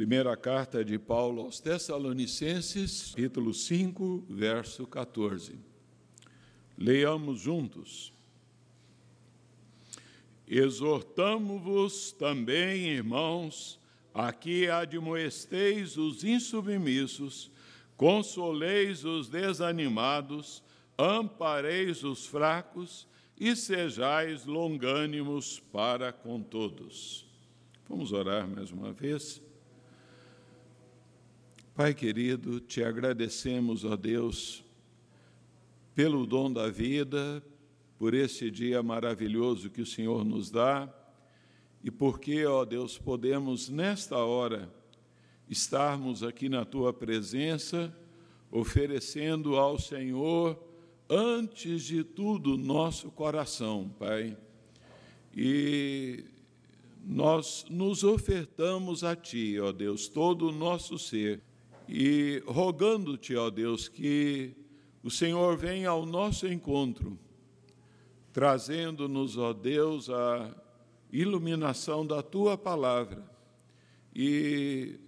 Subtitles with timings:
[0.00, 5.58] Primeira carta de Paulo aos Tessalonicenses, capítulo 5, verso 14.
[6.78, 8.10] Leiamos juntos.
[10.48, 13.78] Exortamo-vos também, irmãos,
[14.14, 17.50] a que admoesteis os insubmissos,
[17.94, 20.62] consoleis os desanimados,
[20.98, 23.06] ampareis os fracos
[23.38, 27.26] e sejais longânimos para com todos.
[27.86, 29.49] Vamos orar mais uma vez.
[31.74, 34.64] Pai querido, te agradecemos, ó Deus,
[35.94, 37.42] pelo dom da vida,
[37.96, 40.92] por esse dia maravilhoso que o Senhor nos dá
[41.82, 44.68] e porque, ó Deus, podemos nesta hora
[45.48, 47.96] estarmos aqui na tua presença,
[48.50, 50.58] oferecendo ao Senhor,
[51.08, 54.36] antes de tudo, nosso coração, Pai.
[55.34, 56.24] E
[57.04, 61.40] nós nos ofertamos a Ti, ó Deus, todo o nosso ser,
[61.90, 64.54] e rogando-te, ó Deus, que
[65.02, 67.18] o Senhor venha ao nosso encontro
[68.32, 70.54] trazendo-nos, ó Deus, a
[71.12, 73.24] iluminação da tua palavra
[74.14, 74.98] e,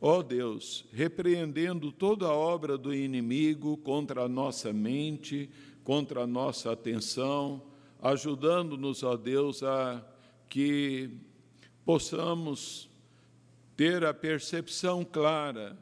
[0.00, 5.48] ó Deus, repreendendo toda a obra do inimigo contra a nossa mente,
[5.84, 7.62] contra a nossa atenção,
[8.02, 10.04] ajudando-nos, ó Deus, a
[10.48, 11.10] que
[11.84, 12.90] possamos
[13.76, 15.78] ter a percepção clara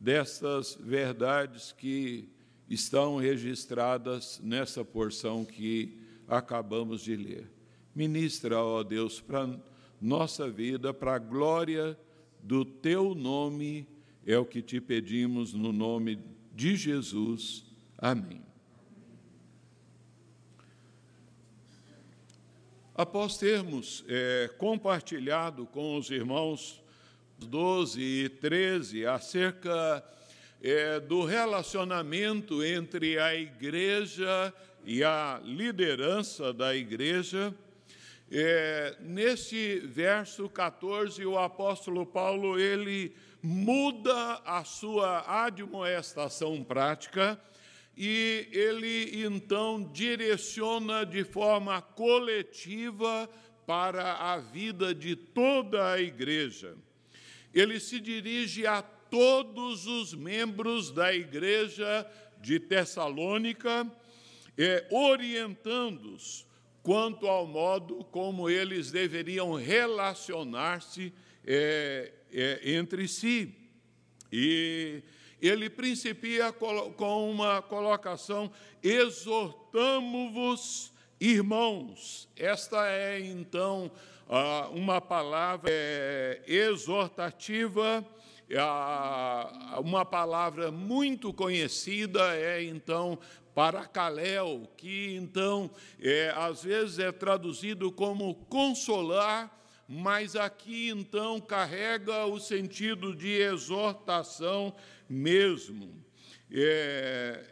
[0.00, 2.28] dessas verdades que
[2.68, 7.50] estão registradas nessa porção que acabamos de ler.
[7.94, 9.58] Ministra, ó Deus, para
[10.00, 11.98] nossa vida, para a glória
[12.42, 13.88] do teu nome,
[14.24, 16.18] é o que te pedimos no nome
[16.54, 17.64] de Jesus.
[17.96, 18.42] Amém.
[22.94, 26.82] Após termos é, compartilhado com os irmãos
[27.38, 30.04] 12 e 13 acerca
[30.62, 34.52] é, do relacionamento entre a igreja
[34.84, 37.54] e a liderança da igreja.
[38.30, 47.40] É, nesse verso 14, o apóstolo Paulo ele muda a sua admoestação prática
[47.96, 53.28] e ele então direciona de forma coletiva
[53.66, 56.76] para a vida de toda a igreja.
[57.54, 62.06] Ele se dirige a todos os membros da igreja
[62.40, 63.90] de Tessalônica,
[64.56, 66.46] é, orientando-os
[66.82, 71.12] quanto ao modo como eles deveriam relacionar-se
[71.46, 73.54] é, é, entre si.
[74.32, 75.02] E
[75.40, 78.50] ele principia com uma colocação:
[78.82, 82.28] exortamo-vos, irmãos.
[82.36, 83.88] Esta é, então,
[84.74, 88.04] uma palavra é, exortativa
[89.84, 93.18] uma palavra muito conhecida é então
[93.54, 99.54] paracaléu, que então é, às vezes é traduzido como consolar,
[99.86, 104.74] mas aqui então carrega o sentido de exortação
[105.08, 106.02] mesmo.
[106.50, 107.44] É,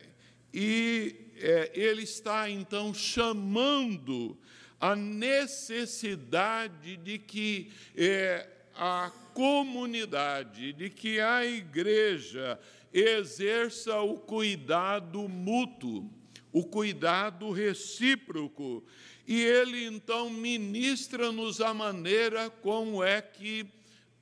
[0.54, 4.38] e é, ele está então chamando
[4.80, 12.58] a necessidade de que é, a comunidade, de que a igreja
[12.92, 16.10] exerça o cuidado mútuo,
[16.52, 18.84] o cuidado recíproco.
[19.26, 23.66] E ele então ministra-nos a maneira como é que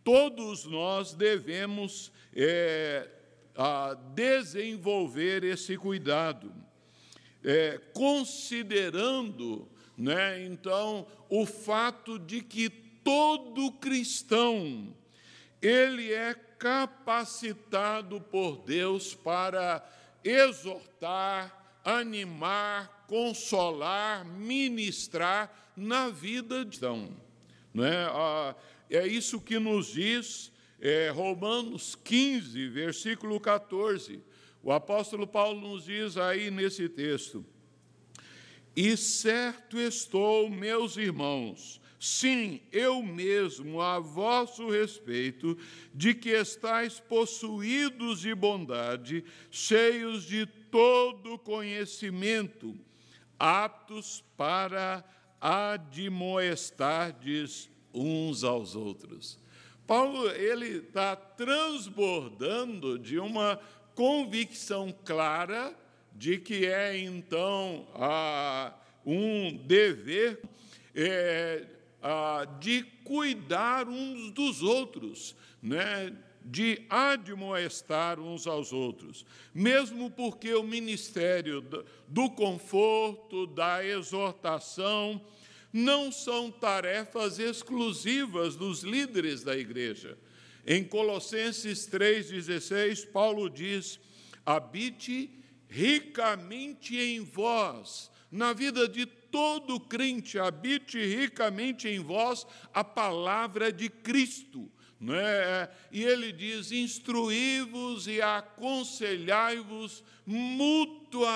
[0.02, 3.08] todos nós devemos é,
[4.14, 6.52] desenvolver esse cuidado,
[7.42, 14.94] é, considerando, né, então, o fato de que todo cristão
[15.60, 19.86] ele é capacitado por Deus para
[20.22, 27.10] exortar, animar, consolar, ministrar na vida de então,
[27.72, 28.04] não é?
[28.10, 28.54] Ah,
[28.90, 34.22] é isso que nos diz é, Romanos 15, versículo 14.
[34.62, 37.44] O apóstolo Paulo nos diz aí nesse texto:
[38.76, 45.56] E certo estou, meus irmãos, Sim, eu mesmo, a vosso respeito,
[45.94, 52.78] de que estáis possuídos de bondade, cheios de todo conhecimento,
[53.38, 55.02] aptos para
[55.40, 59.38] admoestardes uns aos outros.
[59.86, 63.58] Paulo ele está transbordando de uma
[63.94, 65.74] convicção clara
[66.14, 68.72] de que é então a,
[69.04, 70.40] um dever
[70.94, 71.66] é,
[72.02, 76.14] ah, de cuidar uns dos outros, né?
[76.44, 79.24] de admoestar uns aos outros,
[79.54, 81.64] mesmo porque o ministério
[82.06, 85.20] do conforto, da exortação,
[85.72, 90.18] não são tarefas exclusivas dos líderes da igreja.
[90.66, 93.98] Em Colossenses 3,16, Paulo diz:
[94.44, 95.30] habite
[95.74, 103.88] ricamente em vós, na vida de todo crente, habite ricamente em vós a palavra de
[103.88, 104.70] Cristo.
[105.00, 105.68] Né?
[105.90, 111.32] E ele diz: instruí-vos e aconselhai-vos mutuamente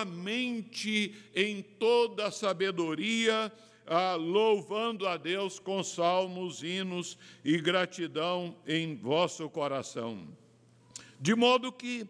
[1.34, 3.52] em toda a sabedoria,
[3.88, 10.28] ah, louvando a Deus com salmos, hinos e gratidão em vosso coração.
[11.20, 12.06] De modo que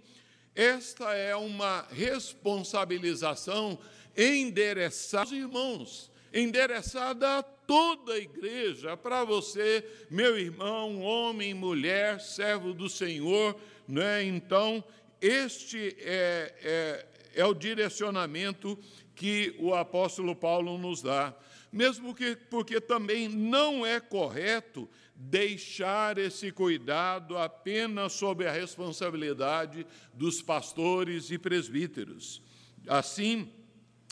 [0.58, 3.78] esta é uma responsabilização
[4.16, 12.74] endereçada aos irmãos, endereçada a toda a igreja, para você, meu irmão, homem, mulher, servo
[12.74, 13.56] do Senhor,
[13.86, 14.24] né?
[14.24, 14.82] Então,
[15.20, 17.06] este é, é,
[17.36, 18.76] é o direcionamento
[19.14, 21.32] que o apóstolo Paulo nos dá.
[21.70, 24.88] Mesmo que, porque também não é correto
[25.20, 29.84] deixar esse cuidado apenas sob a responsabilidade
[30.14, 32.40] dos pastores e presbíteros.
[32.86, 33.50] Assim,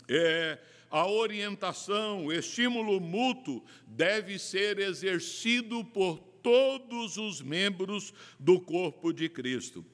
[0.09, 0.59] é,
[0.91, 9.29] a orientação, o estímulo mútuo deve ser exercido por todos os membros do corpo de
[9.29, 9.85] Cristo.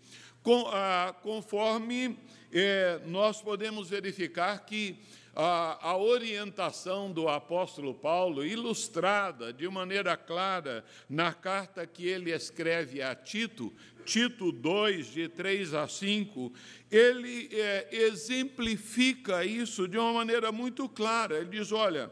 [0.42, 2.18] Com, ah, conforme
[2.52, 4.98] é, nós podemos verificar que
[5.36, 13.02] a, a, orientação do apóstolo Paulo, ilustrada de maneira clara na carta que ele escreve
[13.02, 13.74] a Tito,
[14.06, 16.54] Tito 2, de 3 a 5,
[16.92, 21.38] ele é, exemplifica isso de uma maneira muito clara.
[21.38, 22.12] Ele diz: olha,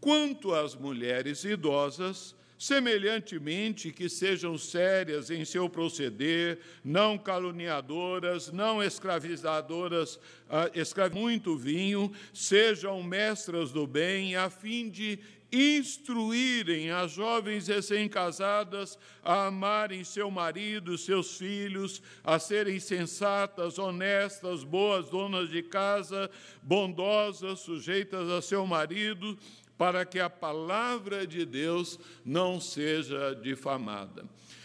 [0.00, 10.18] quanto às mulheres idosas, semelhantemente que sejam sérias em seu proceder, não caluniadoras, não escravizadoras,
[10.48, 15.18] ah, escravizam muito vinho, sejam mestras do bem, a fim de
[15.52, 25.08] instruírem as jovens recém-casadas a amarem seu marido, seus filhos, a serem sensatas, honestas, boas
[25.08, 26.30] donas de casa,
[26.62, 29.38] bondosas, sujeitas a seu marido,
[29.76, 34.24] para que a palavra de Deus não seja difamada.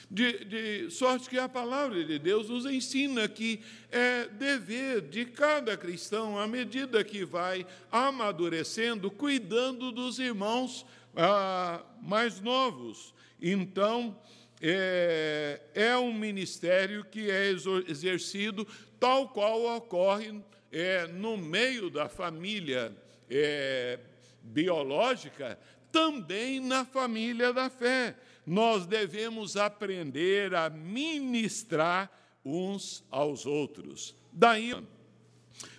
[0.10, 5.78] De, de, sorte que a palavra de Deus nos ensina que é dever de cada
[5.78, 10.86] cristão, à medida que vai amadurecendo, cuidando dos irmãos
[11.16, 13.14] ah, mais novos.
[13.42, 14.18] Então,
[14.62, 17.50] é, é, um ministério que é
[17.88, 18.68] exercido
[19.00, 20.40] tal qual ocorre
[20.72, 22.96] é, no meio da família
[23.30, 23.98] é,
[24.42, 25.60] biológica,
[25.92, 28.16] também na família da fé.
[28.46, 32.12] Nós devemos aprender a ministrar
[32.44, 34.16] uns aos outros.
[34.32, 34.76] Daí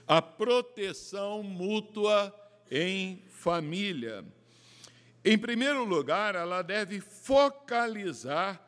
[0.06, 2.34] a proteção mútua
[2.70, 4.24] em família.
[5.24, 8.60] Em primeiro lugar, ela deve focalizar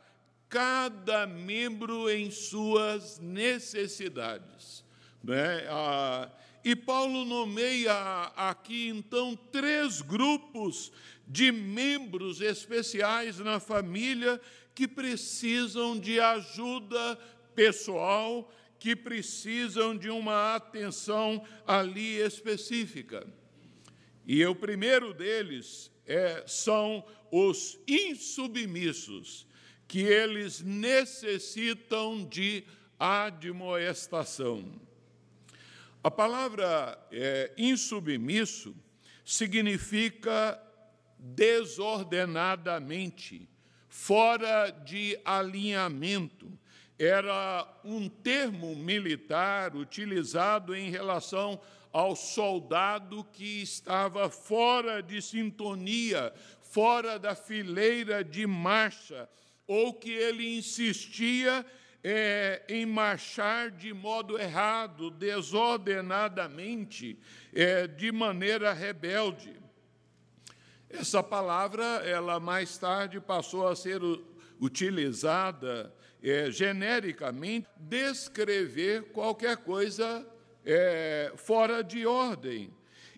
[0.49, 4.85] cada membro em suas necessidades.
[5.23, 5.67] Né?
[5.69, 6.31] Ah,
[6.65, 7.93] e Paulo nomeia
[8.35, 10.91] aqui, então, três grupos
[11.29, 14.41] de membros especiais na família
[14.75, 17.19] que precisam de ajuda
[17.55, 23.27] pessoal, que precisam de uma atenção ali específica.
[24.27, 29.47] E o primeiro deles é, são os insubmissos,
[29.87, 32.65] que eles necessitam de
[32.99, 34.81] admoestação.
[36.05, 38.77] A palavra é, insubmisso
[39.25, 40.61] significa
[41.19, 43.49] desordenadamente,
[43.89, 46.53] fora de alinhamento.
[46.99, 51.59] Era um termo militar utilizado em relação
[51.91, 59.27] ao soldado que estava fora de sintonia, fora da fileira de marcha,
[59.67, 61.65] ou que ele insistia
[62.05, 67.19] é, em marchar de modo errado, desordenadamente,
[67.55, 69.57] é, de maneira rebelde.
[70.91, 74.03] Essa palavra, ela mais tarde passou a ser
[74.61, 80.27] utilizada é, genericamente, descrever qualquer coisa
[80.65, 82.71] é, fora de ordem.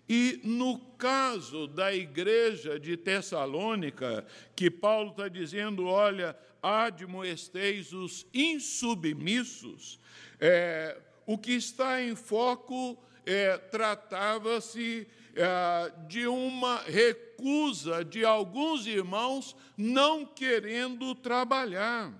[0.09, 4.25] E no caso da igreja de Tessalônica,
[4.55, 9.99] que Paulo está dizendo: olha, admoesteis os insubmissos,
[10.39, 19.55] é, o que está em foco é, tratava-se é, de uma recusa de alguns irmãos
[19.77, 22.13] não querendo trabalhar.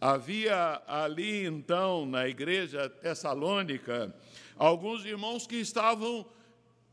[0.00, 4.14] Havia ali então na igreja tessalônica
[4.56, 6.26] alguns irmãos que estavam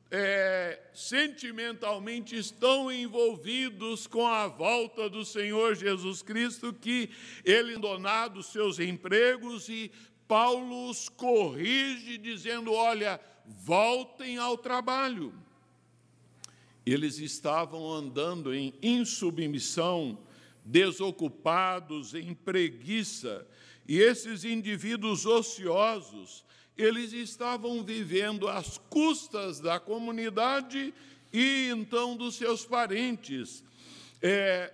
[0.10, 7.10] é, sentimentalmente estão envolvidos com a volta do Senhor Jesus Cristo, que
[7.44, 9.92] ele abandonado seus empregos e
[10.28, 15.34] Paulo os corrige, dizendo: olha, voltem ao trabalho.
[16.86, 20.18] Eles estavam andando em insubmissão,
[20.64, 23.48] desocupados, em preguiça,
[23.88, 26.46] e esses indivíduos ociosos,
[26.78, 30.94] eles estavam vivendo às custas da comunidade
[31.34, 33.64] e então dos seus parentes,
[34.22, 34.72] é,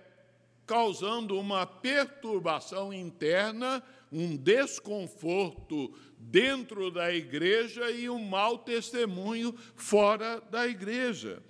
[0.66, 3.82] causando uma perturbação interna,
[4.12, 11.42] um desconforto dentro da igreja e um mau testemunho fora da igreja.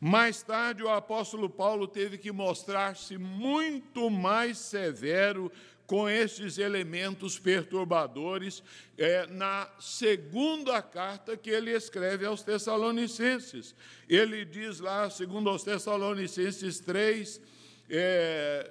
[0.00, 5.50] Mais tarde, o apóstolo Paulo teve que mostrar-se muito mais severo
[5.86, 8.62] com esses elementos perturbadores
[8.98, 13.74] é, na segunda carta que ele escreve aos Tessalonicenses.
[14.08, 17.40] Ele diz lá, segundo aos Tessalonicenses 3,
[17.88, 18.70] é,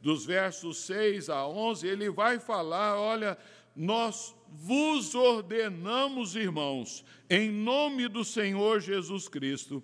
[0.00, 3.38] dos versos 6 a 11, ele vai falar: olha,
[3.74, 9.82] nós vos ordenamos, irmãos, em nome do Senhor Jesus Cristo,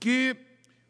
[0.00, 0.36] que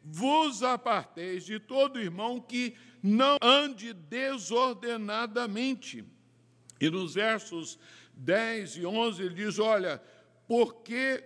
[0.03, 2.77] vos aparteis de todo irmão que
[3.07, 6.05] não ande desordenadamente.
[6.81, 7.79] E nos versos
[8.15, 10.03] 10 e 11 ele diz: Olha,
[10.47, 11.25] porque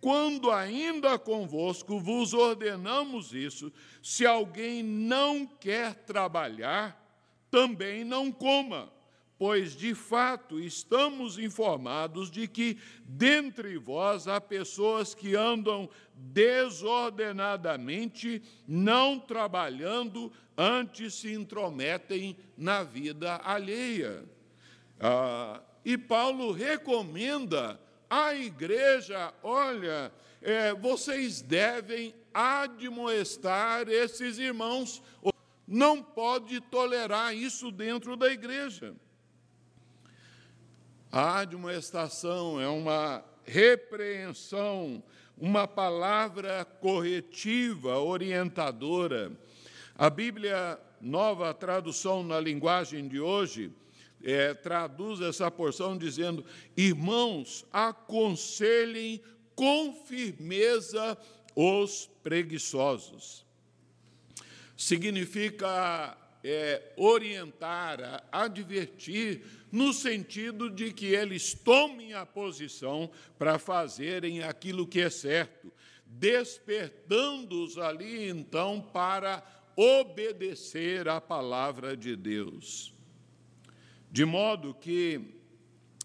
[0.00, 3.72] quando ainda convosco vos ordenamos isso,
[4.02, 7.00] se alguém não quer trabalhar,
[7.50, 8.92] também não coma
[9.40, 19.18] pois de fato estamos informados de que dentre vós há pessoas que andam desordenadamente, não
[19.18, 24.26] trabalhando, antes se intrometem na vida alheia.
[25.00, 27.80] Ah, e Paulo recomenda
[28.10, 35.02] à igreja: olha, é, vocês devem admoestar esses irmãos,
[35.66, 38.94] não pode tolerar isso dentro da igreja.
[41.12, 45.02] A admoestação é uma repreensão,
[45.36, 49.32] uma palavra corretiva, orientadora.
[49.96, 53.72] A Bíblia, nova tradução na linguagem de hoje,
[54.22, 56.44] é, traduz essa porção dizendo:
[56.76, 59.20] Irmãos, aconselhem
[59.56, 61.18] com firmeza
[61.56, 63.44] os preguiçosos.
[64.76, 74.86] Significa é, orientar, advertir, no sentido de que eles tomem a posição para fazerem aquilo
[74.86, 75.72] que é certo,
[76.06, 79.44] despertando-os ali então para
[79.76, 82.92] obedecer à palavra de Deus.
[84.10, 85.40] De modo que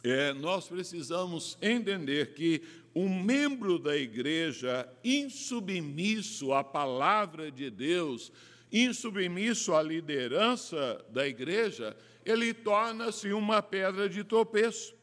[0.03, 2.61] é, nós precisamos entender que
[2.93, 8.31] um membro da igreja insubmisso à palavra de Deus,
[8.75, 14.93] insubmisso à liderança da igreja, ele torna-se uma pedra de tropeço.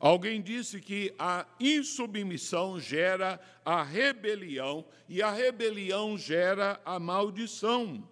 [0.00, 8.06] Alguém disse que a insubmissão gera a rebelião e a rebelião gera a maldição.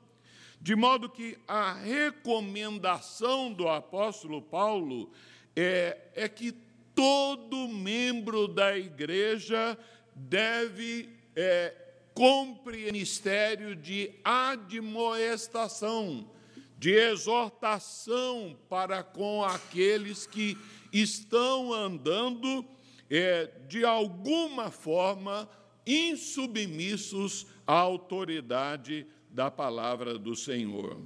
[0.61, 5.11] De modo que a recomendação do apóstolo Paulo
[5.57, 6.53] é, é que
[6.95, 9.77] todo membro da igreja
[10.15, 11.75] deve é,
[12.15, 16.31] cumpre ministério de admoestação,
[16.79, 20.59] de exortação para com aqueles que
[20.93, 22.65] estão andando
[23.09, 25.49] é, de alguma forma
[25.87, 31.01] insubmissos à autoridade da palavra do Senhor.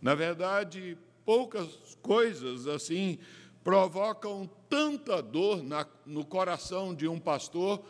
[0.00, 3.18] Na verdade, poucas coisas assim
[3.62, 7.84] provocam tanta dor na, no coração de um pastor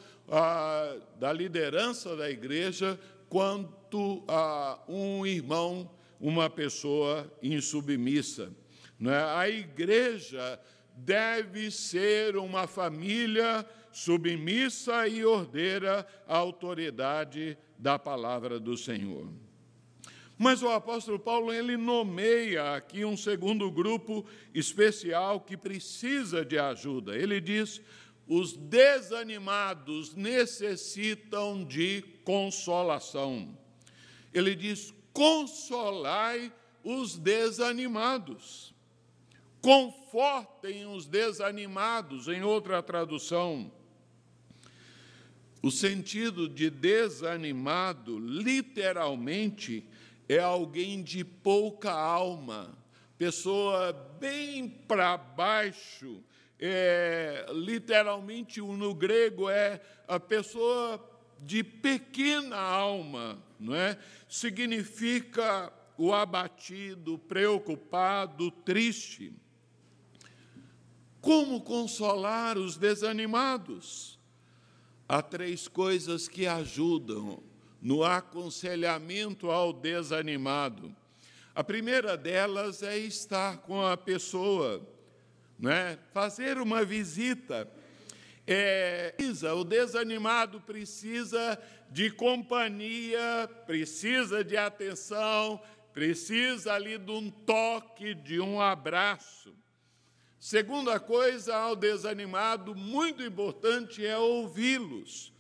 [1.19, 8.53] da liderança da igreja quanto a um irmão, uma pessoa insubmissa.
[8.99, 9.23] Não é?
[9.23, 10.61] A igreja
[10.97, 19.29] deve ser uma família submissa e ordeira à autoridade da palavra do Senhor.
[20.39, 27.15] Mas o apóstolo Paulo ele nomeia aqui um segundo grupo especial que precisa de ajuda.
[27.15, 27.81] Ele diz:
[28.31, 33.59] os desanimados necessitam de consolação.
[34.33, 36.53] Ele diz: consolai
[36.85, 38.73] os desanimados.
[39.61, 43.71] Confortem os desanimados, em outra tradução.
[45.61, 49.85] O sentido de desanimado, literalmente,
[50.29, 52.79] é alguém de pouca alma,
[53.19, 56.23] pessoa bem para baixo.
[56.61, 61.03] É, literalmente, no grego, é a pessoa
[61.41, 63.99] de pequena alma, não é?
[64.29, 69.33] Significa o abatido, preocupado, triste.
[71.21, 74.19] Como consolar os desanimados?
[75.09, 77.43] Há três coisas que ajudam
[77.81, 80.95] no aconselhamento ao desanimado.
[81.55, 84.87] A primeira delas é estar com a pessoa,
[85.61, 85.99] né?
[86.13, 87.71] fazer uma visita.
[88.47, 89.15] É,
[89.57, 95.61] o desanimado precisa de companhia, precisa de atenção,
[95.93, 99.55] precisa ali de um toque, de um abraço.
[100.39, 105.33] Segunda coisa ao desanimado, muito importante, é ouvi-los.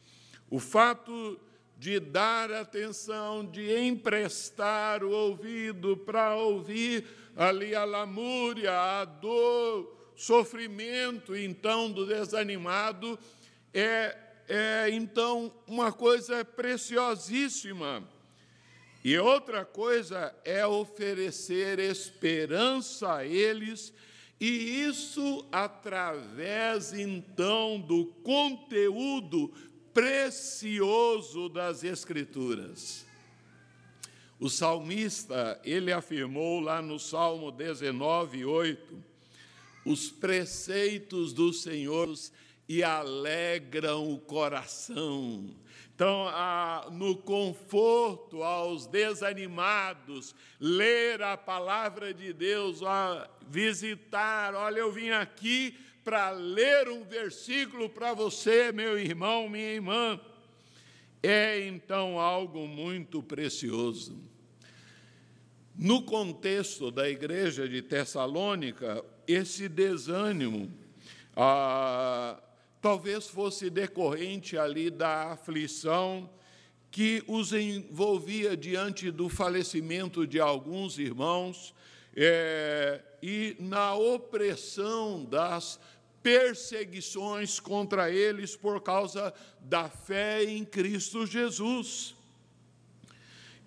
[0.50, 1.40] O fato
[1.78, 11.34] de dar atenção, de emprestar o ouvido para ouvir ali a lamúria, a dor, sofrimento,
[11.34, 13.18] então, do desanimado,
[13.72, 14.14] é,
[14.46, 18.06] é então uma coisa preciosíssima.
[19.02, 23.94] E outra coisa é oferecer esperança a eles
[24.38, 29.50] e isso através então do conteúdo
[29.94, 33.06] precioso das Escrituras.
[34.38, 39.09] O salmista, ele afirmou lá no Salmo 19, 8,
[39.84, 42.12] os preceitos do Senhor
[42.68, 45.50] e alegram o coração.
[45.94, 46.26] Então,
[46.92, 52.80] no conforto aos desanimados, ler a palavra de Deus,
[53.46, 54.54] visitar.
[54.54, 60.18] Olha, eu vim aqui para ler um versículo para você, meu irmão, minha irmã.
[61.22, 64.29] É então algo muito precioso.
[65.82, 70.70] No contexto da igreja de Tessalônica, esse desânimo,
[71.34, 72.38] ah,
[72.82, 76.28] talvez fosse decorrente ali da aflição
[76.90, 81.74] que os envolvia diante do falecimento de alguns irmãos
[82.14, 85.80] é, e na opressão das
[86.22, 92.19] perseguições contra eles por causa da fé em Cristo Jesus.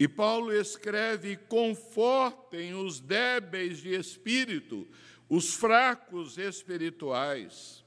[0.03, 4.85] E Paulo escreve: confortem os débeis de espírito,
[5.29, 7.85] os fracos espirituais.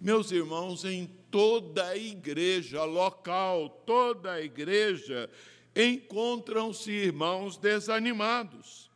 [0.00, 5.28] Meus irmãos, em toda a igreja local, toda a igreja,
[5.74, 8.88] encontram-se irmãos desanimados,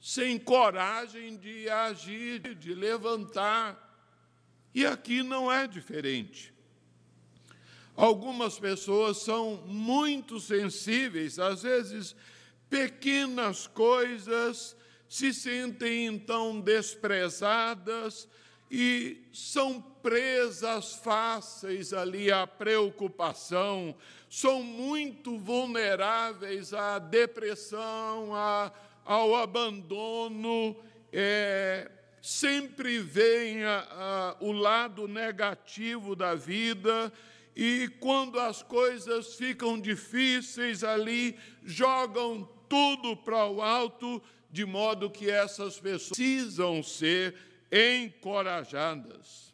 [0.00, 4.00] sem coragem de agir, de levantar.
[4.74, 6.54] E aqui não é diferente.
[7.98, 12.14] Algumas pessoas são muito sensíveis, às vezes
[12.70, 14.76] pequenas coisas
[15.08, 18.28] se sentem então desprezadas,
[18.70, 23.96] e são presas fáceis ali à preocupação,
[24.30, 28.70] são muito vulneráveis à depressão, à,
[29.04, 30.76] ao abandono,
[31.12, 31.90] é,
[32.22, 37.12] sempre vem a, a, o lado negativo da vida,
[37.60, 45.28] e quando as coisas ficam difíceis ali, jogam tudo para o alto, de modo que
[45.28, 47.34] essas pessoas precisam ser
[47.72, 49.52] encorajadas.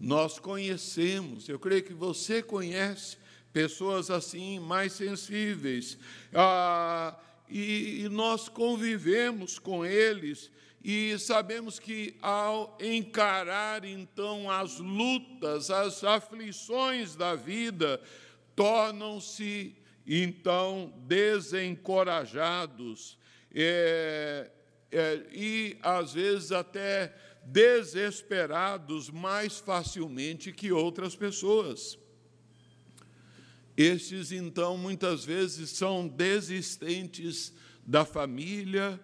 [0.00, 3.16] Nós conhecemos, eu creio que você conhece
[3.52, 5.96] pessoas assim, mais sensíveis,
[6.34, 7.16] ah,
[7.48, 10.50] e, e nós convivemos com eles
[10.84, 17.98] e sabemos que ao encarar então as lutas, as aflições da vida,
[18.54, 19.74] tornam-se
[20.06, 23.16] então desencorajados.
[23.54, 24.50] É,
[24.92, 27.14] é, e às vezes até
[27.46, 31.98] desesperados mais facilmente que outras pessoas.
[33.74, 37.54] Estes, então, muitas vezes são desistentes
[37.86, 39.00] da família,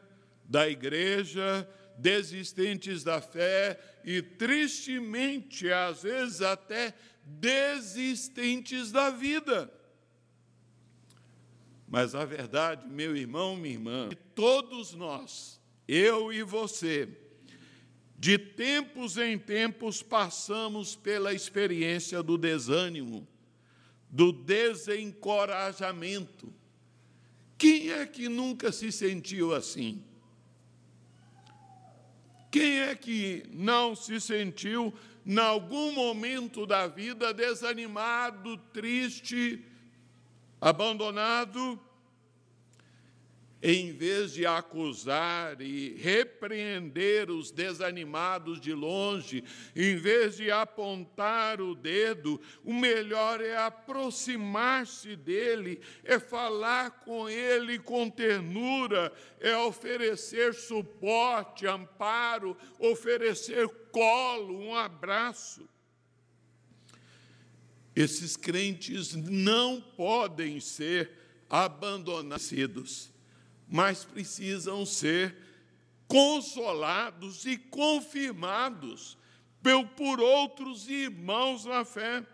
[0.51, 6.93] da igreja, desistentes da fé e, tristemente, às vezes até
[7.25, 9.73] desistentes da vida.
[11.87, 17.09] Mas a verdade, meu irmão, minha irmã, todos nós, eu e você,
[18.19, 23.25] de tempos em tempos passamos pela experiência do desânimo,
[24.09, 26.53] do desencorajamento.
[27.57, 30.10] Quem é que nunca se sentiu assim?
[32.51, 34.93] Quem é que não se sentiu
[35.25, 39.65] em algum momento da vida, desanimado, triste,
[40.61, 41.79] abandonado,
[43.62, 49.44] em vez de acusar e repreender os desanimados de longe,
[49.77, 57.79] em vez de apontar o dedo, o melhor é aproximar-se dele, é falar com ele
[57.79, 65.68] com ternura, é oferecer suporte, amparo, oferecer colo, um abraço.
[67.94, 71.11] Esses crentes não podem ser
[71.51, 73.11] abandonados
[73.70, 75.37] mas precisam ser
[76.09, 79.16] consolados e confirmados
[79.96, 82.26] por outros irmãos na fé.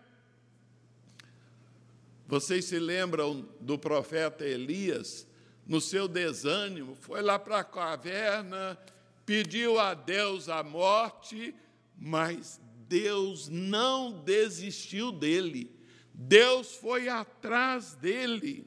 [2.27, 5.27] Vocês se lembram do profeta Elias,
[5.65, 8.77] no seu desânimo, foi lá para a caverna,
[9.25, 11.53] pediu a Deus a morte,
[11.95, 15.71] mas Deus não desistiu dele.
[16.13, 18.65] Deus foi atrás dele.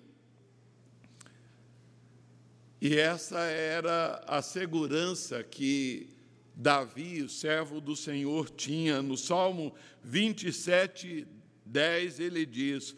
[2.81, 6.09] E essa era a segurança que
[6.55, 9.03] Davi, o servo do Senhor, tinha.
[9.03, 11.27] No Salmo 27,
[11.67, 12.95] 10, ele diz: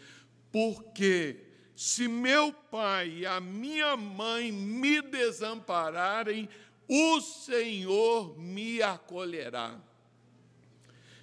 [0.53, 1.37] Porque
[1.75, 6.49] se meu pai e a minha mãe me desampararem,
[6.88, 9.81] o Senhor me acolherá.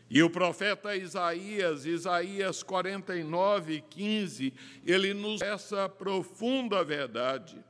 [0.10, 7.64] E o profeta Isaías, Isaías 49, 15, ele nos essa profunda verdade.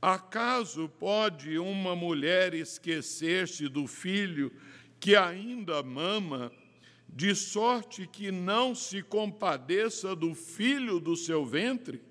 [0.00, 4.50] Acaso pode uma mulher esquecer-se do filho
[4.98, 6.50] que ainda mama,
[7.06, 12.02] de sorte que não se compadeça do filho do seu ventre?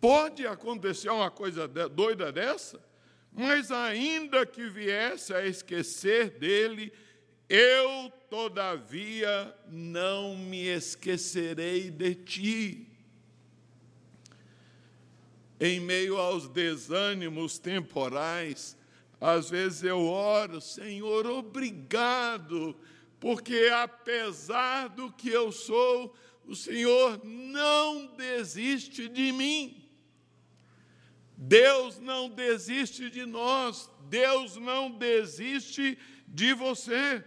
[0.00, 2.82] Pode acontecer uma coisa doida dessa?
[3.32, 6.92] Mas ainda que viesse a esquecer dele,
[7.48, 12.93] eu, todavia, não me esquecerei de ti
[15.60, 18.76] em meio aos desânimos temporais,
[19.20, 22.76] às vezes eu oro, Senhor, obrigado,
[23.18, 26.14] porque apesar do que eu sou,
[26.46, 29.82] o Senhor não desiste de mim.
[31.36, 37.24] Deus não desiste de nós, Deus não desiste de você.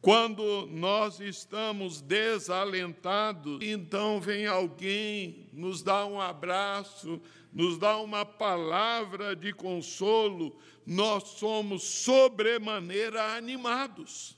[0.00, 7.20] Quando nós estamos desalentados, então vem alguém, nos dá um abraço,
[7.52, 14.36] nos dá uma palavra de consolo, nós somos sobremaneira animados.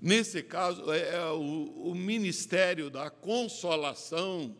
[0.00, 4.56] Nesse caso, é, é o, o ministério da consolação,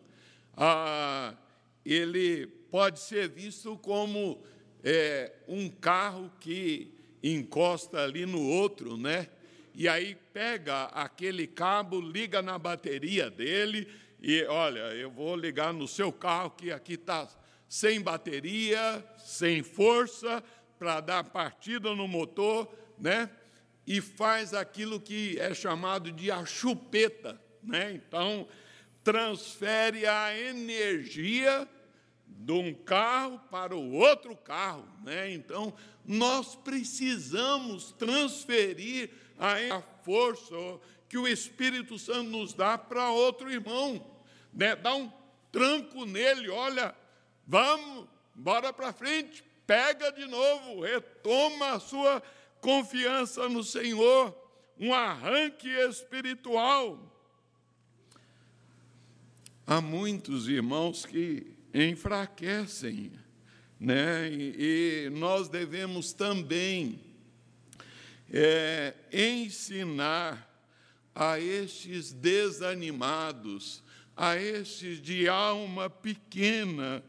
[0.57, 1.37] ah,
[1.85, 4.43] ele pode ser visto como
[4.83, 9.29] é, um carro que encosta ali no outro, né?
[9.79, 13.87] E aí pega aquele cabo, liga na bateria dele
[14.21, 17.29] e olha, eu vou ligar no seu carro que aqui está
[17.69, 20.43] sem bateria, sem força
[20.81, 23.31] para dar partida no motor, né?
[23.87, 27.93] E faz aquilo que é chamado de a chupeta, né?
[27.93, 28.49] Então
[29.05, 31.69] transfere a energia
[32.27, 34.87] de um carro para o outro carro.
[35.05, 35.33] Né?
[35.33, 35.73] Então,
[36.05, 40.55] nós precisamos transferir a força
[41.09, 44.05] que o Espírito Santo nos dá para outro irmão.
[44.53, 44.77] Né?
[44.77, 45.11] Dá um
[45.51, 46.95] tranco nele, olha,
[47.47, 52.23] vamos, bora para frente, pega de novo, retoma a sua
[52.61, 54.37] confiança no Senhor,
[54.79, 56.99] um arranque espiritual.
[59.67, 63.13] Há muitos irmãos que enfraquecem.
[63.79, 64.31] Né?
[64.33, 67.08] E, nós devemos também
[68.31, 70.47] é, ensinar
[71.15, 73.83] a estes desanimados,
[74.17, 77.03] a estes de alma pequena,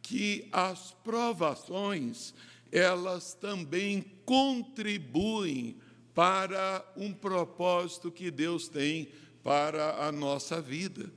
[0.00, 2.34] que as provações,
[2.70, 5.76] elas também contribuem
[6.14, 9.10] para um propósito que Deus tem
[9.42, 11.10] para a nossa vida.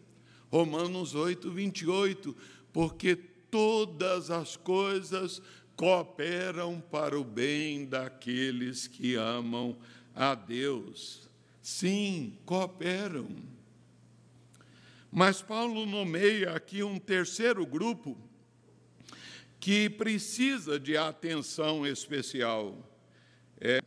[0.52, 2.36] Romanos 8, 28
[2.72, 5.42] porque todas as coisas
[5.76, 9.78] cooperam para o bem daqueles que amam
[10.14, 11.30] a Deus.
[11.62, 13.28] Sim, cooperam.
[15.12, 18.18] Mas Paulo nomeia aqui um terceiro grupo
[19.60, 22.78] que precisa de atenção especial.
[23.60, 23.80] É,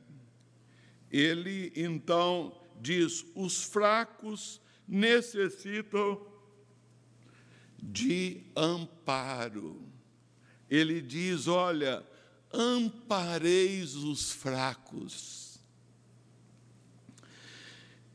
[1.11, 6.27] ele então diz: os fracos necessitam
[7.81, 9.81] de amparo.
[10.71, 12.05] Ele diz: olha,
[12.53, 15.59] ampareis os fracos.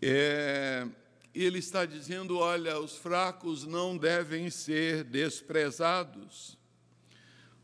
[0.02, 0.86] É,
[1.34, 6.58] ele está dizendo: olha, os fracos não devem ser desprezados.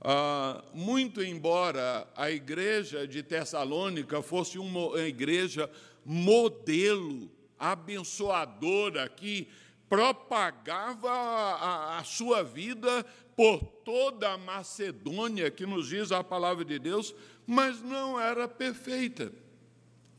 [0.01, 5.69] Ah, muito embora a igreja de Tessalônica fosse uma igreja
[6.05, 9.49] modelo, abençoadora, que
[9.89, 13.03] propagava a, a sua vida
[13.35, 17.15] por toda a Macedônia, que nos diz a palavra de Deus,
[17.47, 19.31] mas não era perfeita.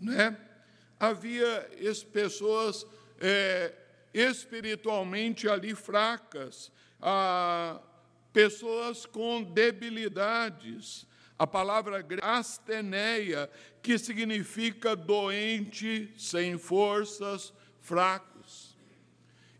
[0.00, 0.37] Né?
[0.98, 1.70] Havia
[2.12, 2.85] pessoas
[3.20, 3.72] é,
[4.12, 7.80] espiritualmente ali fracas, ah,
[8.33, 11.06] pessoas com debilidades.
[11.38, 13.50] A palavra asteneia,
[13.83, 18.30] que significa doente, sem forças, fracos.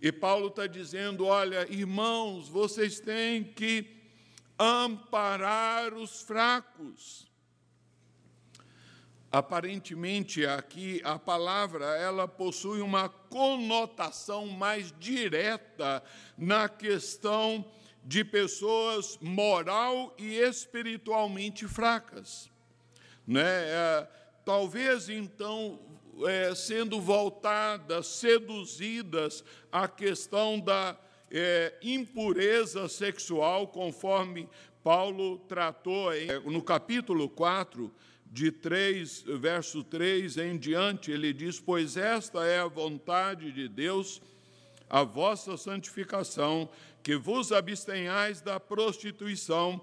[0.00, 4.00] E Paulo está dizendo: olha, irmãos, vocês têm que
[4.58, 7.28] amparar os fracos.
[9.32, 16.02] Aparentemente aqui a palavra ela possui uma conotação mais direta
[16.36, 17.64] na questão
[18.04, 22.50] de pessoas moral e espiritualmente fracas.
[23.26, 23.40] Né?
[23.44, 24.08] É,
[24.44, 25.78] talvez então,
[26.26, 30.98] é, sendo voltadas, seduzidas à questão da
[31.30, 34.48] é, impureza sexual, conforme
[34.83, 37.92] Paulo tratou é, no capítulo 4,
[38.30, 44.22] de 3, verso 3 em diante, ele diz: Pois esta é a vontade de Deus,
[44.88, 46.68] a vossa santificação,
[47.02, 49.80] que vos abstenhais da prostituição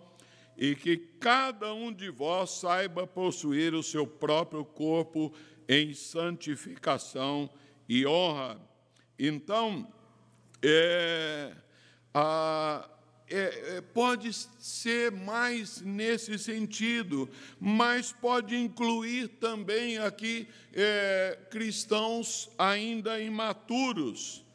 [0.58, 5.34] e que cada um de vós saiba possuir o seu próprio corpo
[5.68, 7.50] em santificação
[7.88, 8.60] e honra.
[9.18, 9.88] Então,
[10.64, 11.54] é,
[12.14, 12.90] a,
[13.30, 23.20] é, é, pode ser mais nesse sentido, mas pode incluir também aqui é, cristãos ainda
[23.20, 24.48] imaturos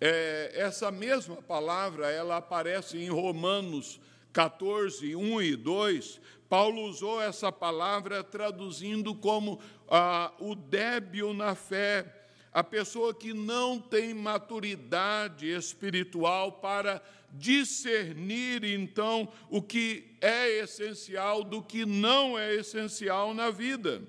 [0.00, 4.00] é, essa mesma palavra, ela aparece em Romanos
[4.32, 6.20] 14, 1 e 2.
[6.48, 12.06] Paulo usou essa palavra traduzindo como ah, o débil na fé,
[12.52, 21.62] a pessoa que não tem maturidade espiritual para discernir, então, o que é essencial do
[21.62, 24.02] que não é essencial na vida.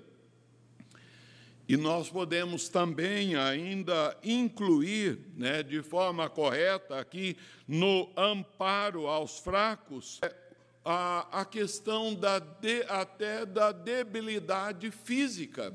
[1.68, 10.20] E nós podemos também ainda incluir, né, de forma correta, aqui no amparo aos fracos,
[10.84, 15.72] a, a questão da de, até da debilidade física.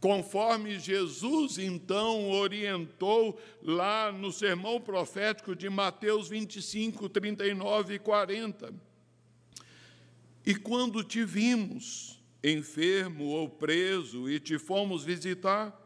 [0.00, 8.74] Conforme Jesus então orientou lá no sermão profético de Mateus 25, 39 e 40.
[10.44, 15.80] E quando te vimos, enfermo ou preso, e te fomos visitar?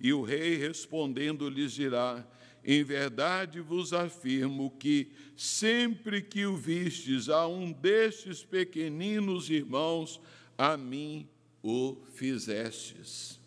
[0.00, 2.26] E o rei respondendo lhes dirá:
[2.64, 10.18] Em verdade vos afirmo que, sempre que o vistes a um destes pequeninos irmãos,
[10.56, 11.28] a mim
[11.62, 13.38] o fizestes.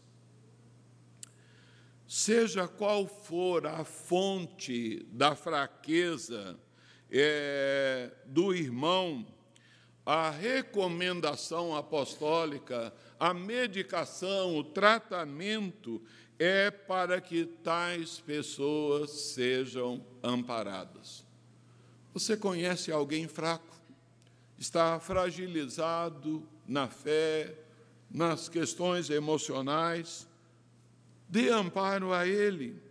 [2.08, 6.58] Seja qual for a fonte da fraqueza
[7.10, 9.26] é, do irmão,
[10.08, 16.02] a recomendação apostólica, a medicação, o tratamento
[16.40, 21.26] é para que tais pessoas sejam amparadas.
[22.14, 23.76] Você conhece alguém fraco?
[24.58, 27.54] Está fragilizado na fé,
[28.10, 30.26] nas questões emocionais?
[31.28, 32.82] Dê amparo a ele.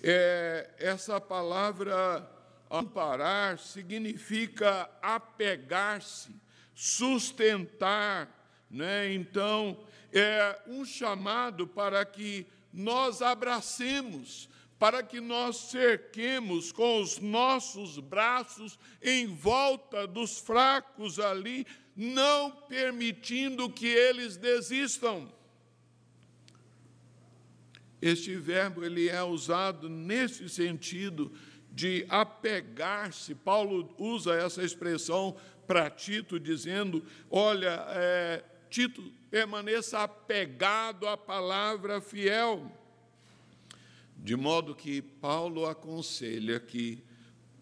[0.00, 2.37] É, essa palavra
[2.70, 6.30] Amparar significa apegar-se,
[6.74, 8.28] sustentar,
[8.70, 9.12] né?
[9.14, 17.98] Então, é um chamado para que nós abracemos, para que nós cerquemos com os nossos
[17.98, 25.32] braços em volta dos fracos ali, não permitindo que eles desistam.
[28.00, 31.32] Este verbo ele é usado nesse sentido
[31.78, 33.36] de apegar-se.
[33.36, 42.72] Paulo usa essa expressão para Tito, dizendo: Olha, é, Tito, permaneça apegado à palavra fiel.
[44.16, 47.00] De modo que Paulo aconselha que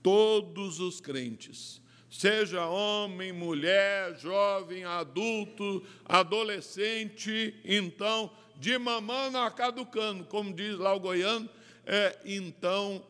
[0.02, 10.54] todos os crentes, seja homem, mulher, jovem, adulto, adolescente, então, de mamando a caducando, como
[10.54, 11.50] diz lá o goiano,
[11.84, 13.04] é, então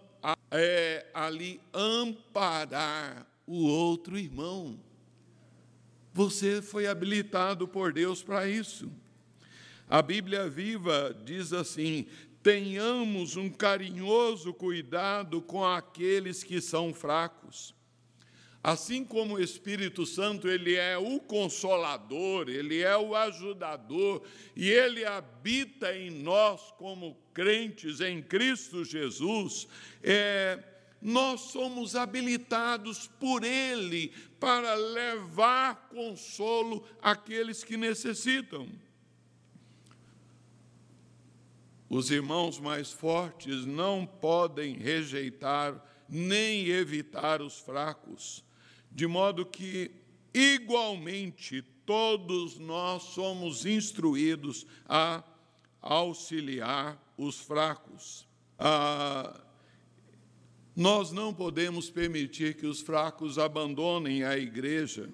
[0.50, 4.78] é ali amparar o outro irmão.
[6.12, 8.90] Você foi habilitado por Deus para isso.
[9.88, 12.06] A Bíblia Viva diz assim:
[12.42, 17.75] tenhamos um carinhoso cuidado com aqueles que são fracos.
[18.66, 24.24] Assim como o Espírito Santo, ele é o consolador, ele é o ajudador
[24.57, 29.68] e ele habita em nós como crentes em Cristo Jesus,
[30.02, 30.61] é,
[31.00, 38.68] nós somos habilitados por Ele para levar consolo àqueles que necessitam.
[41.88, 48.44] Os irmãos mais fortes não podem rejeitar nem evitar os fracos,
[48.96, 49.90] de modo que,
[50.32, 55.22] igualmente, todos nós somos instruídos a
[55.82, 58.26] auxiliar os fracos.
[58.59, 59.38] Ah,
[60.74, 65.11] nós não podemos permitir que os fracos abandonem a igreja.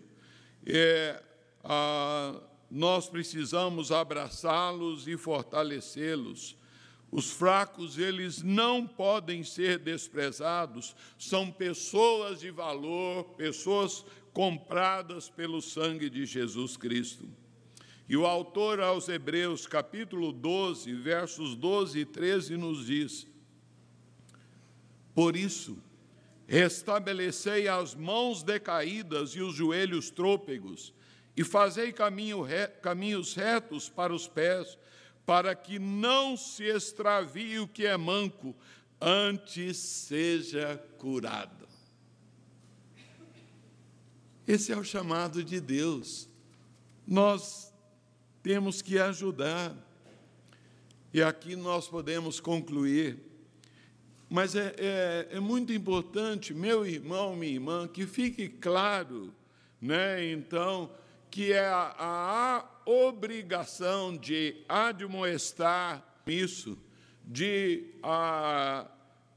[0.64, 1.20] É,
[1.64, 2.40] ah,
[2.70, 6.56] nós precisamos abraçá-los e fortalecê-los.
[7.12, 16.10] Os fracos, eles não podem ser desprezados, são pessoas de valor, pessoas compradas pelo sangue
[16.10, 17.28] de Jesus Cristo.
[18.08, 23.30] E o autor aos Hebreus, capítulo 12, versos 12 e 13, nos diz:
[25.14, 25.78] por isso,
[26.46, 30.92] restabelecei as mãos decaídas e os joelhos trôpegos,
[31.36, 34.78] e fazei caminho re, caminhos retos para os pés,
[35.24, 38.54] para que não se extravie o que é manco,
[39.00, 41.68] antes seja curado.
[44.46, 46.28] Esse é o chamado de Deus.
[47.06, 47.72] Nós
[48.42, 49.74] temos que ajudar.
[51.14, 53.32] E aqui nós podemos concluir
[54.32, 59.30] mas é, é, é, muito importante, meu irmão, minha irmã, que fique claro,
[59.78, 60.90] né, então,
[61.32, 66.78] que é a, a obrigação de admoestar isso,
[67.24, 68.86] de a,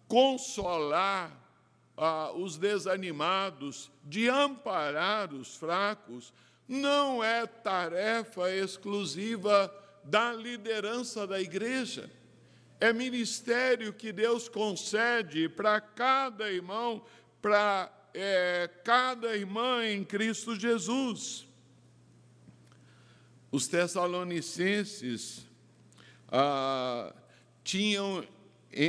[0.08, 1.32] consolar
[1.98, 6.32] a, os desanimados, de amparar os fracos,
[6.68, 12.12] não é tarefa exclusiva da liderança da igreja
[12.80, 17.04] é ministério que Deus concede para cada irmão,
[17.42, 21.48] para é, cada irmã em Cristo Jesus.
[23.56, 25.48] Os Tessalonicenses
[26.28, 27.16] ah,
[27.64, 28.22] tinham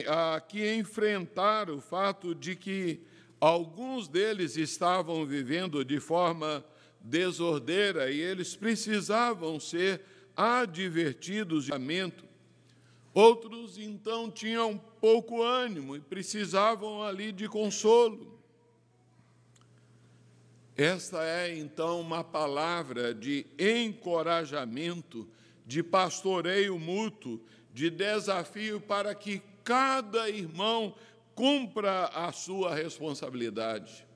[0.09, 3.01] ah, que enfrentar o fato de que
[3.41, 6.65] alguns deles estavam vivendo de forma
[7.01, 10.03] desordeira e eles precisavam ser
[10.35, 12.27] advertidos de lamento
[13.17, 18.36] Outros, então, tinham pouco ânimo e precisavam ali de consolo.
[20.77, 25.27] Esta é, então, uma palavra de encorajamento,
[25.65, 27.41] de pastoreio mútuo,
[27.73, 30.95] de desafio para que cada irmão
[31.35, 34.07] cumpra a sua responsabilidade.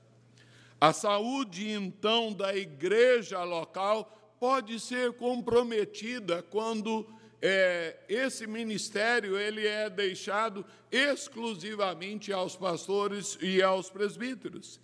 [0.79, 7.07] A saúde, então, da igreja local pode ser comprometida quando
[7.41, 14.79] é, esse ministério ele é deixado exclusivamente aos pastores e aos presbíteros.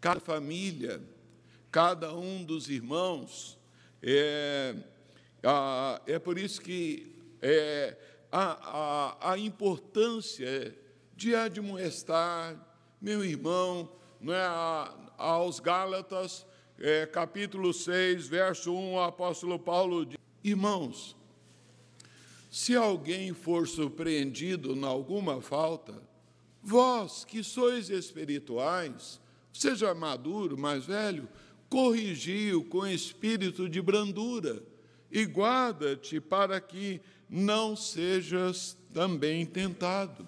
[0.00, 1.00] Cada família,
[1.70, 3.58] cada um dos irmãos,
[4.02, 4.74] é,
[6.06, 7.96] é por isso que é,
[8.30, 10.76] a, a, a importância
[11.16, 12.56] de admoestar,
[13.00, 14.46] meu irmão, não é,
[15.16, 16.46] aos Gálatas,
[16.78, 21.16] é, capítulo 6, verso 1, o apóstolo Paulo diz, irmãos,
[22.50, 26.02] se alguém for surpreendido em alguma falta,
[26.62, 29.20] vós que sois espirituais,
[29.56, 31.28] seja maduro, mais velho,
[31.68, 34.62] corrigiu com espírito de brandura
[35.10, 40.26] e guarda-te para que não sejas também tentado.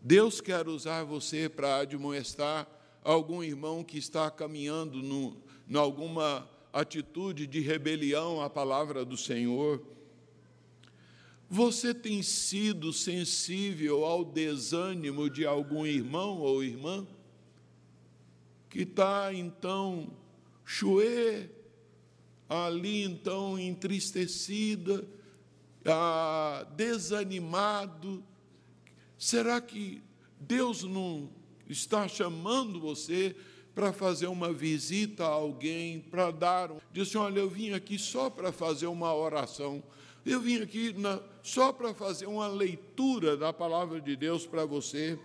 [0.00, 2.68] Deus quer usar você para admoestar
[3.02, 5.00] algum irmão que está caminhando
[5.68, 9.82] em alguma atitude de rebelião à palavra do Senhor
[11.48, 17.06] você tem sido sensível ao desânimo de algum irmão ou irmã
[18.74, 20.10] que está então
[20.64, 21.48] chuê,
[22.48, 25.06] ali então entristecida,
[25.86, 28.20] ah, desanimado?
[29.16, 30.02] Será que
[30.40, 31.30] Deus não
[31.68, 33.36] está chamando você
[33.76, 36.78] para fazer uma visita a alguém, para dar um.
[36.92, 39.84] Diz assim: olha, eu vim aqui só para fazer uma oração.
[40.26, 45.16] Eu vim aqui na, só para fazer uma leitura da palavra de Deus para você.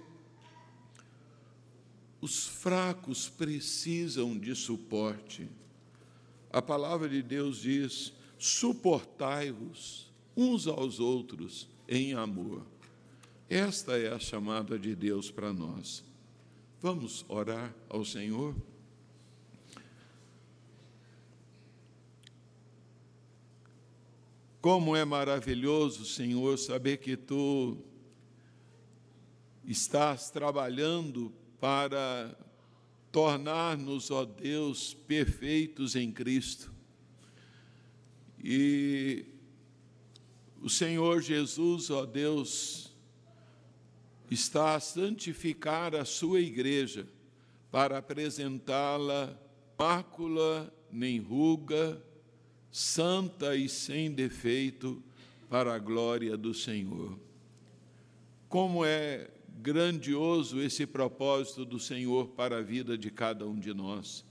[2.21, 5.49] Os fracos precisam de suporte.
[6.51, 12.65] a palavra de Deus diz: suportai-vos uns aos outros em amor.
[13.49, 16.03] Esta é a chamada de Deus para nós.
[16.81, 18.55] Vamos orar ao Senhor?
[24.61, 27.77] Como é maravilhoso, Senhor, saber que tu
[29.63, 32.37] estás trabalhando para
[33.11, 36.71] tornar-nos, ó Deus, perfeitos em Cristo.
[38.41, 39.25] E
[40.61, 42.93] o Senhor Jesus, ó Deus,
[44.29, 47.07] está a santificar a sua igreja
[47.71, 49.37] para apresentá-la
[49.77, 52.01] mácula, nem ruga,
[52.71, 55.01] santa e sem defeito
[55.49, 57.17] para a glória do Senhor.
[58.47, 59.29] Como é
[59.61, 64.23] grandioso esse propósito do Senhor para a vida de cada um de nós.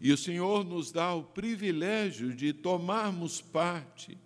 [0.00, 4.18] E o Senhor nos dá o privilégio de tomarmos parte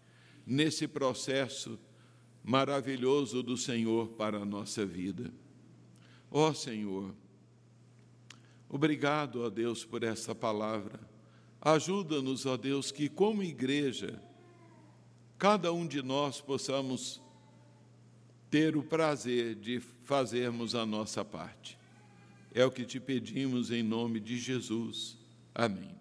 [0.47, 1.79] nesse processo
[2.43, 5.31] maravilhoso do Senhor para a nossa vida.
[6.31, 7.15] Ó oh, Senhor,
[8.69, 11.01] obrigado, ó Deus, por essa palavra.
[11.61, 14.23] Ajuda-nos, ó Deus, que como igreja,
[15.37, 17.21] cada um de nós possamos
[18.51, 21.79] ter o prazer de fazermos a nossa parte.
[22.55, 25.17] É o que te pedimos em nome de Jesus.
[25.55, 25.98] Amém.